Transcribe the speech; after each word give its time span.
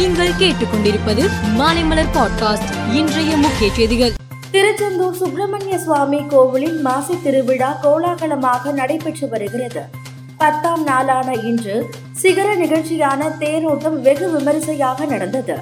நீங்கள் 0.00 0.30
கேட்டுக்கொண்டிருப்பது 0.38 1.22
மாலைமலர் 1.58 2.10
பாட்காஸ்ட் 2.14 2.94
இன்றைய 2.94 3.36
முக்கிய 3.36 3.72
செய்திகள். 3.72 4.12
திருச்செந்தூர் 4.50 5.14
சுப்பிரமணிய 5.14 5.78
சுவாமி 5.78 6.26
கோவிலின் 6.28 6.80
மாசி 6.80 7.14
திருவிழா 7.22 7.78
கோலாகலமாக 7.82 8.72
நடைபெற்று 8.72 9.28
வருகிறது. 9.28 9.82
பத்தாம் 10.36 10.82
நாளான 10.82 11.32
இன்று 11.32 11.90
சிகர 12.12 12.54
நிகழ்ச்சியான 12.54 13.30
தேரோட்டம் 13.38 14.00
வெகு 14.00 14.30
விமரிசையாக 14.30 15.04
நடந்தது. 15.04 15.56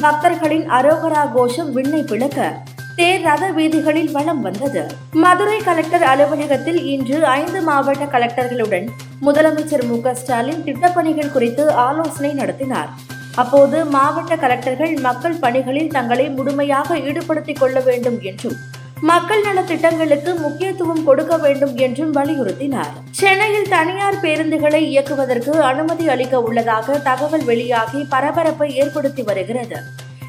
பக்தர்களின் 0.00 0.70
அரோகரா 0.70 1.32
கோஷம் 1.32 1.72
விண்ணை 1.72 2.02
பிளக்க 2.02 2.58
தேர் 2.96 3.22
ரத 3.22 3.50
வீதிகளில் 3.50 4.12
வலம் 4.12 4.40
வந்தது. 4.40 4.86
மதுரை 5.12 5.58
கலெக்டர் 5.58 6.02
அலுவலகத்தில் 6.02 6.84
இன்று 6.84 7.26
ஐந்து 7.26 7.60
மாவட்ட 7.60 8.04
கலெக்டர்களுடன் 8.04 8.88
முதலமைச்சர் 9.22 9.86
மு 9.86 10.00
க 10.00 10.14
ஸ்டாலின் 10.14 10.64
திட்டப்பணிகள் 10.64 11.32
குறித்து 11.32 11.72
ஆலோசனை 11.72 12.32
நடத்தினார். 12.32 12.88
அப்போது 13.36 13.84
மாவட்ட 13.84 14.34
கலெக்டர்கள் 14.36 15.00
மக்கள் 15.00 15.40
பணிகளில் 15.40 15.88
தங்களை 15.88 16.28
முழுமையாக 16.28 16.98
ஈடுபடுத்திக் 16.98 17.60
கொள்ள 17.60 17.80
வேண்டும் 17.80 18.20
என்றும் 18.20 18.56
மக்கள் 19.00 19.40
நல 19.40 19.62
திட்டங்களுக்கு 19.62 20.34
முக்கியத்துவம் 20.34 21.04
கொடுக்க 21.04 21.36
வேண்டும் 21.36 21.76
என்றும் 21.76 22.14
வலியுறுத்தினார். 22.14 22.92
சென்னையில் 23.10 23.68
தனியார் 23.68 24.20
பேருந்துகளை 24.22 24.80
இயக்குவதற்கு 24.92 25.62
அனுமதி 25.62 26.08
அளிக்க 26.08 26.40
உள்ளதாக 26.40 26.98
தகவல் 26.98 27.44
வெளியாகி 27.44 28.06
பரபரப்பை 28.08 28.74
ஏற்படுத்தி 28.74 29.22
வருகிறது. 29.22 29.80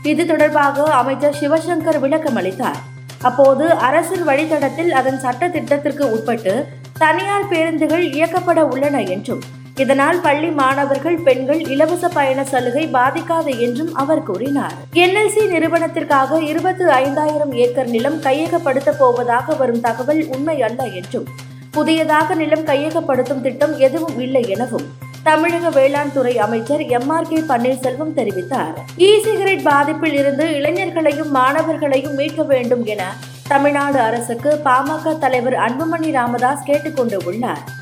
இது 0.04 0.26
தொடர்பாக 0.26 0.84
அமைச்சர் 0.84 1.38
சிவசங்கர் 1.42 2.00
விளக்கம் 2.00 2.36
அளித்தார். 2.36 2.80
அப்போது 3.22 3.72
அரசின் 3.72 4.26
வழித்தடத்தில் 4.28 4.92
அதன் 4.92 5.20
சட்ட 5.20 5.48
திட்டத்திற்கு 5.48 6.12
உட்பட்டு 6.12 6.66
தனியார் 6.98 7.48
பேருந்துகள் 7.48 8.06
இயக்கப்பட 8.10 8.60
உள்ளன 8.62 9.02
என்றும் 9.02 9.42
இதனால் 9.76 10.22
பள்ளி 10.22 10.50
மாணவர்கள் 10.50 11.18
பெண்கள் 11.18 11.60
இலவச 11.60 12.08
பயண 12.08 12.44
சலுகை 12.44 12.90
பாதிக்காது 12.94 13.60
என்றும் 13.60 13.96
அவர் 13.96 14.24
கூறினார். 14.24 14.74
என்எல்சி 14.94 15.48
நிறுவனத்திற்காக 15.48 16.42
இருபத்தி 16.42 16.84
ஐந்தாயிரம் 16.84 17.54
ஏக்கர் 17.54 17.88
நிலம் 17.88 18.22
கையகப்படுத்த 18.22 18.92
போவதாக 18.98 19.56
வரும் 19.56 19.82
தகவல் 19.82 20.26
உண்மை 20.28 20.62
அல்ல 20.62 20.84
என்றும் 20.84 21.28
புதியதாக 21.72 22.36
நிலம் 22.36 22.66
கையகப்படுத்தும் 22.66 23.42
திட்டம் 23.42 23.78
எதுவும் 23.78 24.20
இல்லை 24.20 24.50
எனவும் 24.50 24.86
தமிழக 25.24 25.70
வேளாண் 25.70 26.14
துறை 26.14 26.38
அமைச்சர் 26.38 26.82
எம். 26.82 27.10
ஆர். 27.10 27.28
கே. 27.28 27.38
பன்னீர்செல்வம் 27.38 28.14
தெரிவித்தார். 28.16 28.74
இ 28.98 29.22
சிகரெட் 29.22 29.62
பாதிப்பில் 29.62 30.14
இருந்து 30.14 30.46
இளைஞர்களையும் 30.46 31.30
மாணவர்களையும் 31.30 32.14
மீட்க 32.14 32.44
வேண்டும் 32.44 32.86
என 32.86 33.14
தமிழ்நாடு 33.48 34.00
அரசுக்கு 34.00 34.60
பாமக 34.66 35.18
தலைவர் 35.18 35.54
அன்புமணி 35.54 36.12
ராமதாஸ் 36.12 36.64
கேட்டுக்கொண்டு 36.64 37.22
உள்ளார். 37.26 37.75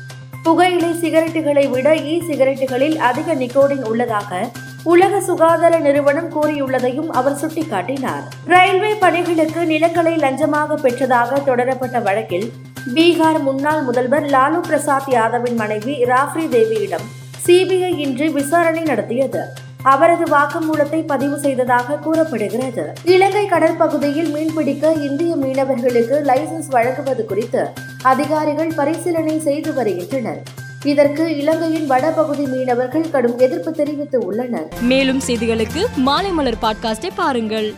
புகையிலை 0.44 0.90
சிகரெட்டுகளை 0.92 1.70
விட 1.70 1.94
இ 1.94 2.14
சிகரெட்டுகளில் 2.28 2.96
அதிக 2.98 3.34
நிக்கோடின் 3.34 3.84
உள்ளதாக 3.84 4.40
உலக 4.82 5.20
சுகாதார 5.20 5.78
நிறுவனம் 5.78 6.28
கூறியுள்ளதையும் 6.32 7.08
அவர் 7.08 7.38
சுட்டிக்காட்டினார். 7.42 8.24
ரயில்வே 8.46 8.94
பணிகளுக்கு 8.94 9.66
நிலங்களை 9.66 10.14
லஞ்சமாக 10.16 10.76
பெற்றதாக 10.82 11.38
தொடரப்பட்ட 11.44 12.00
வழக்கில் 12.02 12.52
பீகார் 12.94 13.40
முன்னாள் 13.42 13.82
முதல்வர் 13.82 14.22
லாலு 14.22 14.60
பிரசாத் 14.60 15.08
யாதவின் 15.08 15.54
மனைவி 15.54 15.94
ராஃப்ரி 16.04 16.46
தேவியிடம் 16.48 17.06
சிபிஐ 17.46 17.92
இன்று 17.96 18.32
விசாரணை 18.32 18.82
நடத்தியது. 18.82 19.42
அவரது 19.82 20.26
வாக்குமூலத்தை 20.34 21.06
பதிவு 21.06 21.38
செய்ததாக 21.38 21.96
கூறப்படுகிறது. 21.96 22.84
இலங்கை 23.04 23.46
கடற்பகுதியில் 23.46 24.30
மீன்பிடிக்க 24.34 24.92
இந்திய 25.08 25.32
மீனவர்களுக்கு 25.36 26.18
லைசன்ஸ் 26.30 26.70
வழங்குவது 26.70 27.24
குறித்து 27.24 27.64
அதிகாரிகள் 28.04 28.72
பரிசீலனை 28.76 29.40
செய்து 29.40 29.74
வருகின்றனர். 29.74 30.42
இதற்கு 30.84 31.36
இலங்கையின் 31.36 31.86
வடபகுதி 31.86 32.46
மீனவர்கள் 32.46 33.10
கடும் 33.10 33.38
எதிர்ப்பு 33.38 33.72
தெரிவித்து 33.72 34.18
உள்ளனர். 34.24 34.68
மேலும் 34.80 35.20
செய்திகளுக்கு 35.26 35.86
மாலைமலர் 36.06 36.54
பாட்காஸ்டை 36.62 37.10
பாருங்கள். 37.14 37.74